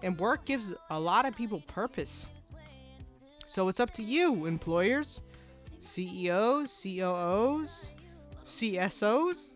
And 0.01 0.19
work 0.19 0.45
gives 0.45 0.73
a 0.89 0.99
lot 0.99 1.25
of 1.25 1.35
people 1.35 1.61
purpose. 1.67 2.31
So 3.45 3.67
it's 3.67 3.79
up 3.79 3.91
to 3.91 4.03
you, 4.03 4.45
employers, 4.45 5.21
CEOs, 5.79 6.83
COOs, 6.83 7.91
CSOs, 8.45 9.53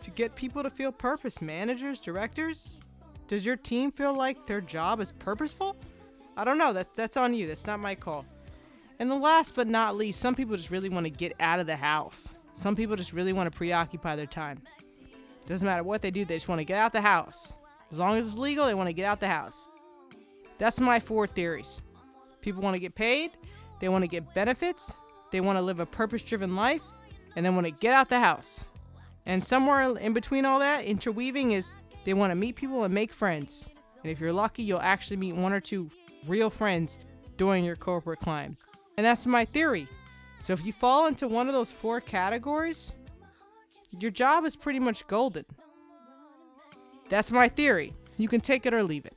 to 0.00 0.10
get 0.10 0.34
people 0.34 0.62
to 0.62 0.70
feel 0.70 0.92
purpose. 0.92 1.40
Managers, 1.40 2.00
directors, 2.00 2.80
does 3.26 3.46
your 3.46 3.56
team 3.56 3.90
feel 3.90 4.16
like 4.16 4.46
their 4.46 4.60
job 4.60 5.00
is 5.00 5.12
purposeful? 5.12 5.76
I 6.36 6.44
don't 6.44 6.58
know. 6.58 6.72
That's 6.72 6.94
that's 6.94 7.16
on 7.16 7.32
you. 7.34 7.46
That's 7.46 7.66
not 7.66 7.80
my 7.80 7.94
call. 7.94 8.24
And 8.98 9.10
the 9.10 9.16
last 9.16 9.56
but 9.56 9.66
not 9.66 9.96
least, 9.96 10.20
some 10.20 10.34
people 10.34 10.56
just 10.56 10.70
really 10.70 10.88
want 10.88 11.04
to 11.04 11.10
get 11.10 11.32
out 11.40 11.60
of 11.60 11.66
the 11.66 11.76
house. 11.76 12.36
Some 12.54 12.76
people 12.76 12.96
just 12.96 13.12
really 13.12 13.32
want 13.32 13.50
to 13.50 13.56
preoccupy 13.56 14.14
their 14.16 14.26
time. 14.26 14.58
Doesn't 15.46 15.66
matter 15.66 15.82
what 15.82 16.02
they 16.02 16.10
do, 16.10 16.24
they 16.24 16.36
just 16.36 16.48
want 16.48 16.60
to 16.60 16.64
get 16.64 16.78
out 16.78 16.92
the 16.92 17.00
house. 17.00 17.58
As 17.90 17.98
long 17.98 18.16
as 18.16 18.26
it's 18.26 18.38
legal, 18.38 18.66
they 18.66 18.74
want 18.74 18.88
to 18.88 18.94
get 18.94 19.06
out 19.06 19.20
the 19.20 19.28
house. 19.28 19.68
That's 20.58 20.80
my 20.80 21.00
four 21.00 21.26
theories. 21.26 21.82
People 22.40 22.62
want 22.62 22.74
to 22.74 22.80
get 22.80 22.94
paid, 22.94 23.32
they 23.80 23.88
want 23.88 24.02
to 24.02 24.08
get 24.08 24.34
benefits, 24.34 24.94
they 25.30 25.40
want 25.40 25.58
to 25.58 25.62
live 25.62 25.80
a 25.80 25.86
purpose 25.86 26.22
driven 26.22 26.56
life, 26.56 26.82
and 27.36 27.44
they 27.44 27.50
want 27.50 27.66
to 27.66 27.70
get 27.72 27.94
out 27.94 28.08
the 28.08 28.20
house. 28.20 28.64
And 29.26 29.42
somewhere 29.42 29.96
in 29.96 30.12
between 30.12 30.44
all 30.44 30.58
that, 30.58 30.84
interweaving 30.84 31.52
is 31.52 31.70
they 32.04 32.14
want 32.14 32.30
to 32.30 32.34
meet 32.34 32.56
people 32.56 32.84
and 32.84 32.92
make 32.92 33.12
friends. 33.12 33.70
And 34.02 34.10
if 34.12 34.20
you're 34.20 34.32
lucky, 34.32 34.62
you'll 34.62 34.80
actually 34.80 35.16
meet 35.16 35.34
one 35.34 35.52
or 35.52 35.60
two 35.60 35.90
real 36.26 36.50
friends 36.50 36.98
during 37.36 37.64
your 37.64 37.76
corporate 37.76 38.20
climb. 38.20 38.56
And 38.96 39.04
that's 39.04 39.26
my 39.26 39.44
theory. 39.44 39.88
So 40.38 40.52
if 40.52 40.64
you 40.64 40.72
fall 40.72 41.06
into 41.06 41.26
one 41.26 41.48
of 41.48 41.54
those 41.54 41.70
four 41.70 42.00
categories, 42.00 42.92
your 44.00 44.10
job 44.10 44.44
is 44.44 44.56
pretty 44.56 44.80
much 44.80 45.06
golden. 45.06 45.44
That's 47.08 47.30
my 47.30 47.48
theory. 47.48 47.94
You 48.16 48.28
can 48.28 48.40
take 48.40 48.66
it 48.66 48.74
or 48.74 48.82
leave 48.82 49.06
it. 49.06 49.16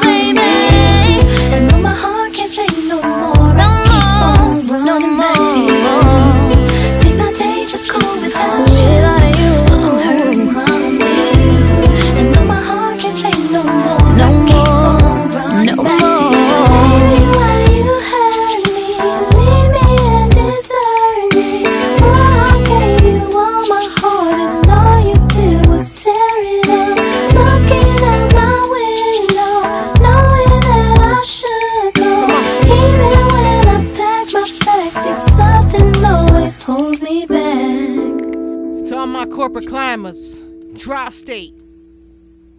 corporate 39.41 39.67
climbers, 39.67 40.43
Tri 40.77 41.09
State, 41.09 41.59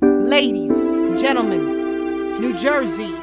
ladies, 0.01 0.73
gentlemen, 1.23 2.33
New 2.41 2.59
Jersey, 2.59 3.15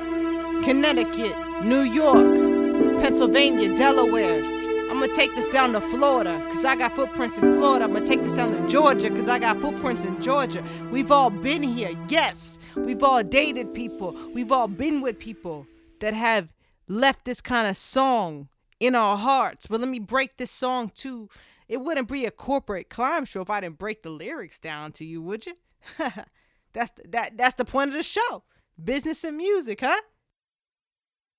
Connecticut, 0.64 1.36
New 1.66 1.82
York, 1.82 3.02
Pennsylvania, 3.02 3.76
Delaware. 3.76 4.42
I'm 4.90 5.02
gonna 5.02 5.14
take 5.14 5.36
this 5.36 5.50
down 5.50 5.74
to 5.74 5.82
Florida, 5.82 6.40
cause 6.54 6.64
I 6.64 6.78
got 6.78 6.96
footprints 6.96 7.38
in 7.38 7.54
Florida. 7.56 7.84
I'm 7.84 7.92
gonna 7.92 8.06
take 8.06 8.24
this 8.24 8.38
down 8.38 8.54
to 8.54 8.66
Georgia, 8.70 9.10
cause 9.10 9.28
I 9.28 9.40
got 9.40 9.60
footprints 9.60 10.06
in 10.06 10.22
Georgia. 10.22 10.64
We've 10.90 11.12
all 11.12 11.30
been 11.30 11.62
here, 11.62 11.92
yes. 12.08 12.60
We've 12.78 13.04
all 13.04 13.22
dated 13.24 13.74
people. 13.74 14.16
We've 14.34 14.54
all 14.54 14.70
been 14.70 15.02
with 15.02 15.20
people 15.20 15.68
that 16.00 16.14
have 16.14 16.54
left 16.88 17.26
this 17.26 17.42
kind 17.42 17.68
of 17.68 17.76
song 17.76 18.48
in 18.80 18.96
our 18.96 19.18
hearts. 19.18 19.68
But 19.68 19.82
let 19.82 19.90
me 19.90 20.00
break 20.00 20.38
this 20.38 20.50
song 20.50 20.94
too. 20.96 21.28
It 21.70 21.78
wouldn't 21.78 22.08
be 22.08 22.26
a 22.26 22.32
corporate 22.32 22.90
climb 22.90 23.26
show 23.26 23.42
if 23.42 23.50
I 23.50 23.62
didn't 23.62 23.78
break 23.78 24.02
the 24.02 24.10
lyrics 24.10 24.60
down 24.60 24.92
to 24.94 25.06
you, 25.06 25.22
would 25.22 25.46
you? 25.46 25.54
that's 26.74 26.92
the, 26.92 27.04
that 27.10 27.38
that's 27.38 27.54
the 27.54 27.64
point 27.64 27.90
of 27.90 27.94
the 27.94 28.04
show. 28.04 28.44
Business 28.84 29.24
and 29.24 29.38
music, 29.38 29.82
huh? 29.82 30.02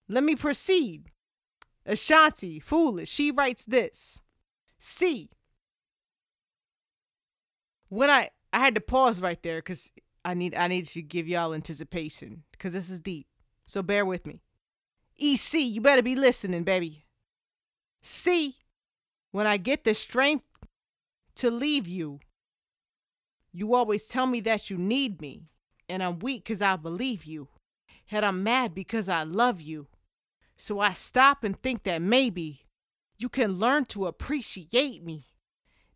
Let 0.08 0.22
me 0.22 0.36
proceed. 0.36 1.10
Ashanti, 1.84 2.60
foolish, 2.60 3.10
she 3.10 3.32
writes 3.32 3.64
this. 3.64 4.22
C. 4.78 5.30
When 7.88 8.08
I 8.08 8.30
I 8.52 8.60
had 8.60 8.76
to 8.76 8.80
pause 8.80 9.20
right 9.20 9.42
there 9.42 9.58
because 9.58 9.90
I 10.24 10.34
need 10.34 10.54
I 10.54 10.68
need 10.68 10.86
to 10.86 11.02
give 11.02 11.26
y'all 11.26 11.54
anticipation 11.54 12.44
because 12.52 12.72
this 12.72 12.88
is 12.88 13.00
deep. 13.00 13.26
So 13.66 13.82
bear 13.82 14.06
with 14.06 14.26
me. 14.26 14.42
EC, 15.18 15.54
you 15.54 15.80
better 15.80 16.02
be 16.02 16.14
listening, 16.14 16.62
baby. 16.62 17.06
C. 18.02 18.54
When 19.32 19.46
I 19.46 19.56
get 19.56 19.84
the 19.84 19.94
strength 19.94 20.44
to 21.36 21.50
leave 21.50 21.86
you, 21.86 22.20
you 23.52 23.74
always 23.74 24.06
tell 24.06 24.26
me 24.26 24.40
that 24.40 24.70
you 24.70 24.76
need 24.76 25.20
me, 25.20 25.50
and 25.88 26.02
I'm 26.02 26.18
weak 26.18 26.44
because 26.44 26.62
I 26.62 26.76
believe 26.76 27.24
you, 27.24 27.48
and 28.10 28.24
I'm 28.24 28.42
mad 28.42 28.74
because 28.74 29.08
I 29.08 29.22
love 29.22 29.60
you. 29.60 29.88
So 30.56 30.80
I 30.80 30.92
stop 30.92 31.42
and 31.44 31.60
think 31.60 31.84
that 31.84 32.02
maybe 32.02 32.66
you 33.18 33.28
can 33.28 33.58
learn 33.58 33.84
to 33.86 34.06
appreciate 34.06 35.04
me, 35.04 35.26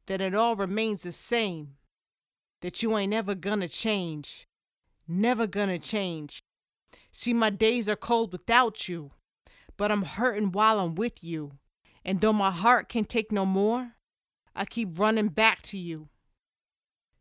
that 0.07 0.20
it 0.20 0.35
all 0.35 0.57
remains 0.57 1.03
the 1.03 1.12
same, 1.12 1.77
that 2.61 2.83
you 2.83 2.97
ain't 2.97 3.11
never 3.11 3.35
gonna 3.35 3.68
change, 3.68 4.47
never 5.09 5.47
gonna 5.47 5.79
change. 5.79 6.40
See, 7.11 7.33
my 7.33 7.51
days 7.51 7.88
are 7.88 7.97
cold 7.97 8.33
without 8.33 8.88
you, 8.88 9.11
but 9.77 9.90
I'm 9.90 10.03
hurting 10.03 10.53
while 10.53 10.79
I'm 10.79 10.94
with 10.94 11.23
you. 11.23 11.53
And 12.05 12.21
though 12.21 12.33
my 12.33 12.51
heart 12.51 12.88
can 12.88 13.05
take 13.05 13.33
no 13.33 13.47
more, 13.47 13.93
I 14.55 14.64
keep 14.64 14.99
running 14.99 15.29
back 15.29 15.62
to 15.62 15.79
you. 15.79 16.09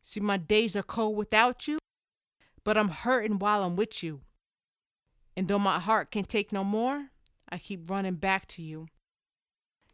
See, 0.02 0.20
my 0.20 0.38
days 0.38 0.76
are 0.76 0.84
cold 0.84 1.16
without 1.16 1.68
you, 1.68 1.80
but 2.64 2.78
I'm 2.78 2.90
hurting 2.90 3.40
while 3.40 3.64
I'm 3.64 3.76
with 3.76 4.04
you. 4.04 4.22
And 5.36 5.48
though 5.48 5.60
my 5.60 5.80
heart 5.80 6.12
can 6.12 6.26
take 6.26 6.52
no 6.52 6.64
more, 6.64 7.08
I 7.50 7.58
keep 7.58 7.90
running 7.90 8.16
back 8.16 8.48
to 8.50 8.62
you. 8.62 8.88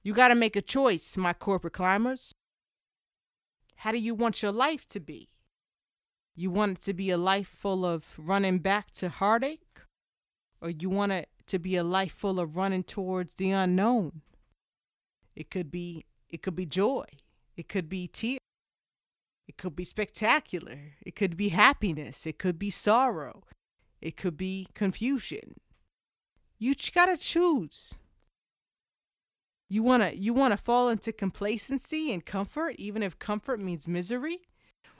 You 0.01 0.13
got 0.13 0.29
to 0.29 0.35
make 0.35 0.55
a 0.55 0.61
choice, 0.61 1.15
my 1.17 1.33
corporate 1.33 1.73
climbers. 1.73 2.33
How 3.77 3.91
do 3.91 3.99
you 3.99 4.15
want 4.15 4.41
your 4.41 4.51
life 4.51 4.85
to 4.87 4.99
be? 4.99 5.29
You 6.35 6.49
want 6.49 6.77
it 6.77 6.83
to 6.85 6.93
be 6.93 7.09
a 7.11 7.17
life 7.17 7.47
full 7.47 7.85
of 7.85 8.15
running 8.17 8.59
back 8.59 8.91
to 8.93 9.09
heartache? 9.09 9.81
Or 10.61 10.69
you 10.69 10.89
want 10.89 11.11
it 11.11 11.29
to 11.47 11.59
be 11.59 11.75
a 11.75 11.83
life 11.83 12.13
full 12.13 12.39
of 12.39 12.55
running 12.55 12.83
towards 12.83 13.35
the 13.35 13.51
unknown? 13.51 14.21
It 15.39 15.49
could 15.49 15.71
be 15.71 16.05
it 16.29 16.41
could 16.43 16.55
be 16.55 16.65
joy. 16.65 17.05
It 17.55 17.69
could 17.69 17.87
be 17.87 18.07
tears. 18.07 18.39
It 19.47 19.57
could 19.57 19.75
be 19.75 19.85
spectacular. 19.85 20.77
It 21.01 21.15
could 21.15 21.37
be 21.37 21.49
happiness. 21.49 22.27
It 22.27 22.37
could 22.37 22.59
be 22.59 22.69
sorrow. 22.69 23.43
It 24.01 24.17
could 24.17 24.37
be 24.37 24.67
confusion. 24.75 25.55
You 26.59 26.75
gotta 26.93 27.15
choose. 27.17 28.01
You 29.69 29.81
wanna 29.81 30.11
you 30.13 30.33
wanna 30.33 30.57
fall 30.57 30.89
into 30.89 31.13
complacency 31.13 32.11
and 32.11 32.25
comfort, 32.25 32.75
even 32.77 33.01
if 33.01 33.17
comfort 33.17 33.61
means 33.61 33.87
misery, 33.87 34.39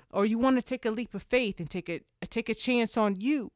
or 0.09 0.25
you 0.25 0.37
wanna 0.37 0.61
take 0.61 0.85
a 0.85 0.91
leap 0.91 1.13
of 1.13 1.21
faith 1.21 1.59
and 1.59 1.69
take 1.69 1.89
a 1.89 1.99
take 2.27 2.47
a 2.47 2.55
chance 2.55 2.95
on 2.95 3.19
you. 3.19 3.51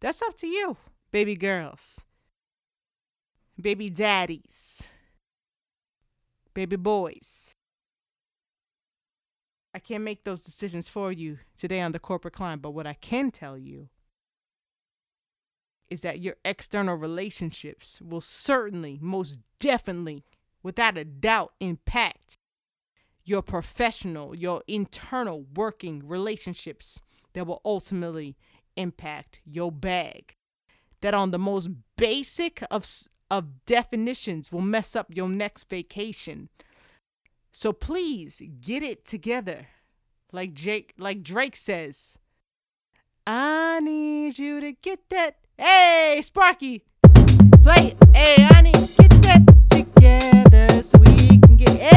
That's 0.00 0.20
up 0.20 0.36
to 0.36 0.46
you, 0.46 0.76
baby 1.10 1.36
girls, 1.36 2.04
baby 3.58 3.88
daddies, 3.88 4.90
baby 6.56 6.76
boys. 6.76 7.54
I 9.74 9.78
can't 9.78 10.02
make 10.02 10.24
those 10.24 10.42
decisions 10.42 10.88
for 10.88 11.12
you 11.12 11.36
today 11.54 11.82
on 11.82 11.92
the 11.92 11.98
corporate 11.98 12.32
climb, 12.32 12.60
but 12.60 12.70
what 12.70 12.86
I 12.86 12.94
can 12.94 13.30
tell 13.30 13.58
you 13.58 13.90
is 15.90 16.00
that 16.00 16.20
your 16.20 16.36
external 16.46 16.96
relationships 16.96 18.00
will 18.00 18.22
certainly, 18.22 18.98
most 19.02 19.40
definitely, 19.60 20.24
without 20.62 20.96
a 20.96 21.04
doubt, 21.04 21.52
impact 21.60 22.38
your 23.22 23.42
professional, 23.42 24.34
your 24.34 24.62
internal 24.66 25.44
working 25.54 26.08
relationships 26.08 27.02
that 27.34 27.46
will 27.46 27.60
ultimately 27.66 28.34
impact 28.78 29.42
your 29.44 29.70
bag. 29.70 30.34
That 31.02 31.12
on 31.12 31.32
the 31.32 31.38
most 31.38 31.68
basic 31.98 32.62
of 32.70 32.86
of 33.30 33.64
definitions 33.66 34.52
will 34.52 34.60
mess 34.60 34.94
up 34.94 35.06
your 35.14 35.28
next 35.28 35.68
vacation. 35.68 36.48
So 37.52 37.72
please 37.72 38.42
get 38.60 38.82
it 38.82 39.04
together. 39.04 39.68
Like 40.32 40.54
Jake 40.54 40.92
like 40.98 41.22
Drake 41.22 41.56
says, 41.56 42.18
I 43.26 43.80
need 43.80 44.38
you 44.38 44.60
to 44.60 44.72
get 44.72 45.08
that. 45.10 45.38
Hey, 45.56 46.20
Sparky, 46.22 46.84
play 47.62 47.94
it. 47.94 47.96
Hey, 48.14 48.46
I 48.50 48.62
need 48.62 48.74
to 48.74 49.08
get 49.08 49.22
that 49.22 49.42
together 49.70 50.82
so 50.82 50.98
we 50.98 51.38
can 51.40 51.56
get. 51.56 51.70
Hey, 51.70 51.95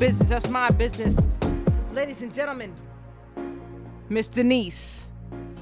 business. 0.00 0.30
That's 0.30 0.48
my 0.48 0.70
business. 0.70 1.26
Ladies 1.92 2.22
and 2.22 2.32
gentlemen, 2.32 2.74
Miss 4.08 4.30
Denise, 4.30 5.06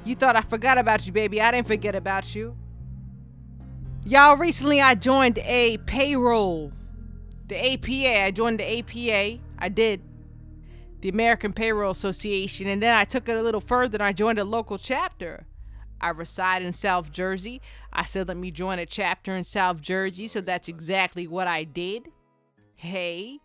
you 0.05 0.15
thought 0.15 0.37
I 0.37 0.43
forgot 0.43 0.79
about 0.79 1.05
you, 1.05 1.13
baby. 1.13 1.43
I 1.43 1.51
didn't 1.51 1.67
forget 1.67 1.97
about 1.97 2.37
you. 2.37 2.57
Y'all, 4.07 4.37
recently 4.37 4.81
I 4.81 4.95
joined 4.95 5.39
a 5.39 5.79
payroll. 5.79 6.73
The 7.49 7.73
APA. 7.73 8.23
I 8.23 8.31
joined 8.31 8.61
the 8.61 8.79
APA. 8.79 9.43
I 9.59 9.69
did 9.69 10.03
the 11.01 11.09
American 11.09 11.53
Payroll 11.53 11.91
Association, 11.91 12.69
and 12.69 12.81
then 12.81 12.95
I 12.95 13.05
took 13.05 13.29
it 13.29 13.37
a 13.37 13.43
little 13.43 13.61
further 13.61 13.97
and 13.97 14.05
I 14.05 14.13
joined 14.13 14.39
a 14.39 14.45
local 14.45 14.79
chapter. 14.79 15.47
I 16.01 16.11
reside 16.11 16.63
in 16.63 16.73
South 16.73 17.11
Jersey. 17.11 17.61
I 17.93 18.05
said, 18.05 18.29
let 18.29 18.37
me 18.37 18.53
join 18.53 18.79
a 18.79 18.87
chapter 18.87 19.37
in 19.37 19.43
South 19.43 19.81
Jersey, 19.81 20.29
so 20.29 20.41
that's 20.41 20.69
exactly 20.69 21.27
what 21.27 21.49
I 21.49 21.65
did. 21.65 22.13
Hey. 22.77 23.41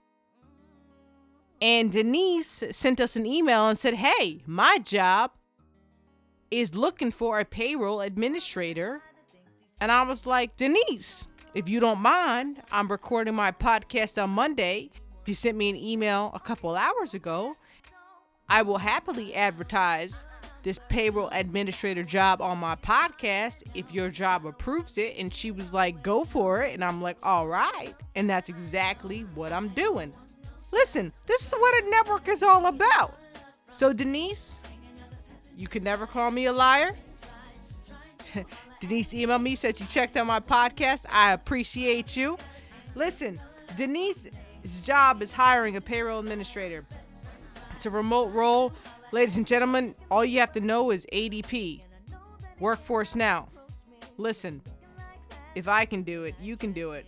And 1.63 1.93
Denise 1.93 2.61
sent 2.71 2.99
us 2.99 3.15
an 3.15 3.25
email 3.25 3.69
and 3.69 3.79
said, 3.79 3.93
hey, 3.93 4.41
my 4.45 4.79
job 4.79 5.31
is 6.51 6.75
looking 6.75 7.09
for 7.09 7.39
a 7.39 7.45
payroll 7.45 8.01
administrator. 8.01 9.01
And 9.79 9.89
I 9.89 10.01
was 10.01 10.25
like, 10.25 10.57
Denise, 10.57 11.25
if 11.53 11.69
you 11.69 11.79
don't 11.79 12.01
mind, 12.01 12.61
I'm 12.69 12.91
recording 12.91 13.33
my 13.33 13.53
podcast 13.53 14.21
on 14.21 14.31
Monday. 14.31 14.89
You 15.25 15.35
sent 15.35 15.55
me 15.55 15.69
an 15.69 15.77
email 15.77 16.31
a 16.33 16.39
couple 16.41 16.75
hours 16.75 17.13
ago. 17.13 17.55
I 18.49 18.61
will 18.61 18.79
happily 18.79 19.33
advertise 19.33 20.25
this 20.63 20.81
payroll 20.89 21.29
administrator 21.29 22.03
job 22.03 22.41
on 22.41 22.57
my 22.57 22.75
podcast 22.75 23.63
if 23.73 23.89
your 23.93 24.09
job 24.09 24.45
approves 24.45 24.97
it. 24.97 25.15
And 25.17 25.33
she 25.33 25.49
was 25.49 25.73
like, 25.73 26.03
go 26.03 26.25
for 26.25 26.61
it. 26.61 26.73
And 26.73 26.83
I'm 26.83 27.01
like, 27.01 27.15
all 27.23 27.47
right. 27.47 27.93
And 28.15 28.29
that's 28.29 28.49
exactly 28.49 29.21
what 29.33 29.53
I'm 29.53 29.69
doing. 29.69 30.13
Listen, 30.73 31.13
this 31.27 31.45
is 31.45 31.53
what 31.53 31.83
a 31.83 31.89
network 31.91 32.27
is 32.27 32.41
all 32.41 32.65
about. 32.65 33.13
So, 33.69 33.93
Denise, 33.93 34.59
you 35.55 35.67
can 35.67 35.83
never 35.83 36.07
call 36.07 36.31
me 36.31 36.47
a 36.47 36.51
liar. 36.51 36.95
Denise 38.79 39.13
emailed 39.13 39.43
me, 39.43 39.53
said 39.53 39.77
she 39.77 39.85
checked 39.85 40.17
out 40.17 40.25
my 40.25 40.39
podcast. 40.39 41.05
I 41.11 41.33
appreciate 41.33 42.17
you. 42.17 42.39
Listen, 42.95 43.39
Denise's 43.77 44.31
job 44.83 45.21
is 45.21 45.31
hiring 45.31 45.75
a 45.75 45.81
payroll 45.81 46.19
administrator. 46.19 46.83
It's 47.75 47.85
a 47.85 47.91
remote 47.91 48.33
role. 48.33 48.73
Ladies 49.11 49.37
and 49.37 49.45
gentlemen, 49.45 49.93
all 50.09 50.25
you 50.25 50.39
have 50.39 50.53
to 50.53 50.59
know 50.59 50.89
is 50.89 51.05
ADP, 51.13 51.83
Workforce 52.59 53.15
Now. 53.15 53.47
Listen, 54.17 54.59
if 55.53 55.67
I 55.67 55.85
can 55.85 56.01
do 56.01 56.23
it, 56.23 56.33
you 56.41 56.57
can 56.57 56.73
do 56.73 56.93
it. 56.93 57.05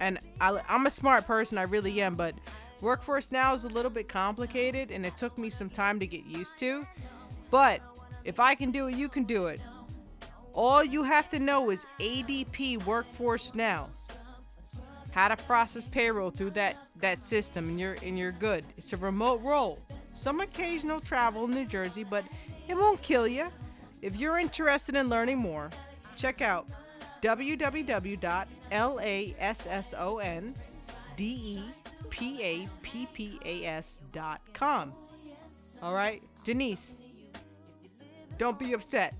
And 0.00 0.18
I, 0.40 0.58
I'm 0.70 0.86
a 0.86 0.90
smart 0.90 1.26
person, 1.26 1.58
I 1.58 1.62
really 1.62 2.00
am, 2.00 2.14
but 2.14 2.34
Workforce 2.82 3.32
Now 3.32 3.54
is 3.54 3.64
a 3.64 3.68
little 3.68 3.90
bit 3.90 4.08
complicated 4.08 4.90
and 4.90 5.06
it 5.06 5.16
took 5.16 5.38
me 5.38 5.48
some 5.48 5.70
time 5.70 6.00
to 6.00 6.06
get 6.06 6.26
used 6.26 6.58
to. 6.58 6.86
But 7.50 7.80
if 8.24 8.40
I 8.40 8.54
can 8.54 8.72
do 8.72 8.88
it, 8.88 8.96
you 8.96 9.08
can 9.08 9.24
do 9.24 9.46
it. 9.46 9.60
All 10.52 10.84
you 10.84 11.04
have 11.04 11.30
to 11.30 11.38
know 11.38 11.70
is 11.70 11.86
ADP 12.00 12.84
Workforce 12.84 13.54
Now. 13.54 13.88
How 15.12 15.28
to 15.28 15.36
process 15.36 15.86
payroll 15.86 16.30
through 16.30 16.50
that 16.50 16.76
that 16.96 17.22
system 17.22 17.68
and 17.68 17.78
you're 17.80 17.96
and 18.02 18.18
you're 18.18 18.32
good. 18.32 18.64
It's 18.76 18.92
a 18.92 18.96
remote 18.96 19.42
role. 19.42 19.78
Some 20.04 20.40
occasional 20.40 21.00
travel 21.00 21.44
in 21.44 21.50
New 21.50 21.66
Jersey, 21.66 22.04
but 22.04 22.24
it 22.68 22.76
won't 22.76 23.00
kill 23.00 23.28
you. 23.28 23.48
If 24.00 24.16
you're 24.16 24.38
interested 24.38 24.96
in 24.96 25.08
learning 25.08 25.38
more, 25.38 25.70
check 26.16 26.42
out 26.42 26.66
www.lassonDepappas.com. 32.10 34.92
All 35.82 35.94
right, 35.94 36.22
Denise, 36.44 37.00
don't 38.38 38.58
be 38.58 38.72
upset. 38.72 39.14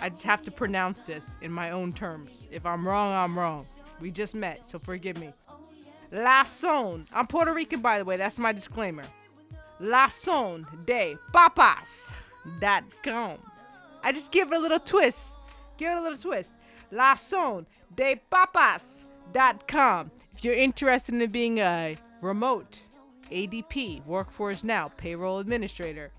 I 0.00 0.10
just 0.10 0.22
have 0.24 0.42
to 0.44 0.50
pronounce 0.50 1.06
this 1.06 1.36
in 1.42 1.50
my 1.50 1.70
own 1.70 1.92
terms. 1.92 2.48
If 2.52 2.66
I'm 2.66 2.86
wrong, 2.86 3.12
I'm 3.12 3.38
wrong. 3.38 3.64
We 4.00 4.10
just 4.10 4.34
met, 4.34 4.66
so 4.66 4.78
forgive 4.78 5.18
me. 5.18 5.32
La 6.12 6.42
Son. 6.44 7.04
I'm 7.12 7.26
Puerto 7.26 7.52
Rican, 7.52 7.80
by 7.80 7.98
the 7.98 8.04
way. 8.04 8.16
That's 8.16 8.38
my 8.38 8.52
disclaimer. 8.52 9.04
La 9.80 10.08
Son 10.08 10.66
de 10.86 11.16
Papas.com. 11.32 12.12
I 14.02 14.12
just 14.12 14.30
give 14.30 14.52
it 14.52 14.56
a 14.56 14.58
little 14.58 14.78
twist. 14.78 15.32
Give 15.76 15.90
it 15.90 15.98
a 15.98 16.00
little 16.00 16.18
twist. 16.18 16.54
La 16.90 17.14
Son 17.14 17.66
de 17.94 18.20
Papas.com. 18.30 20.10
If 20.38 20.44
you're 20.44 20.54
interested 20.54 21.20
in 21.20 21.30
being 21.32 21.58
a 21.58 21.96
remote 22.20 22.80
ADP, 23.32 24.06
Workforce 24.06 24.62
Now, 24.62 24.92
payroll 24.96 25.40
administrator, 25.40 26.12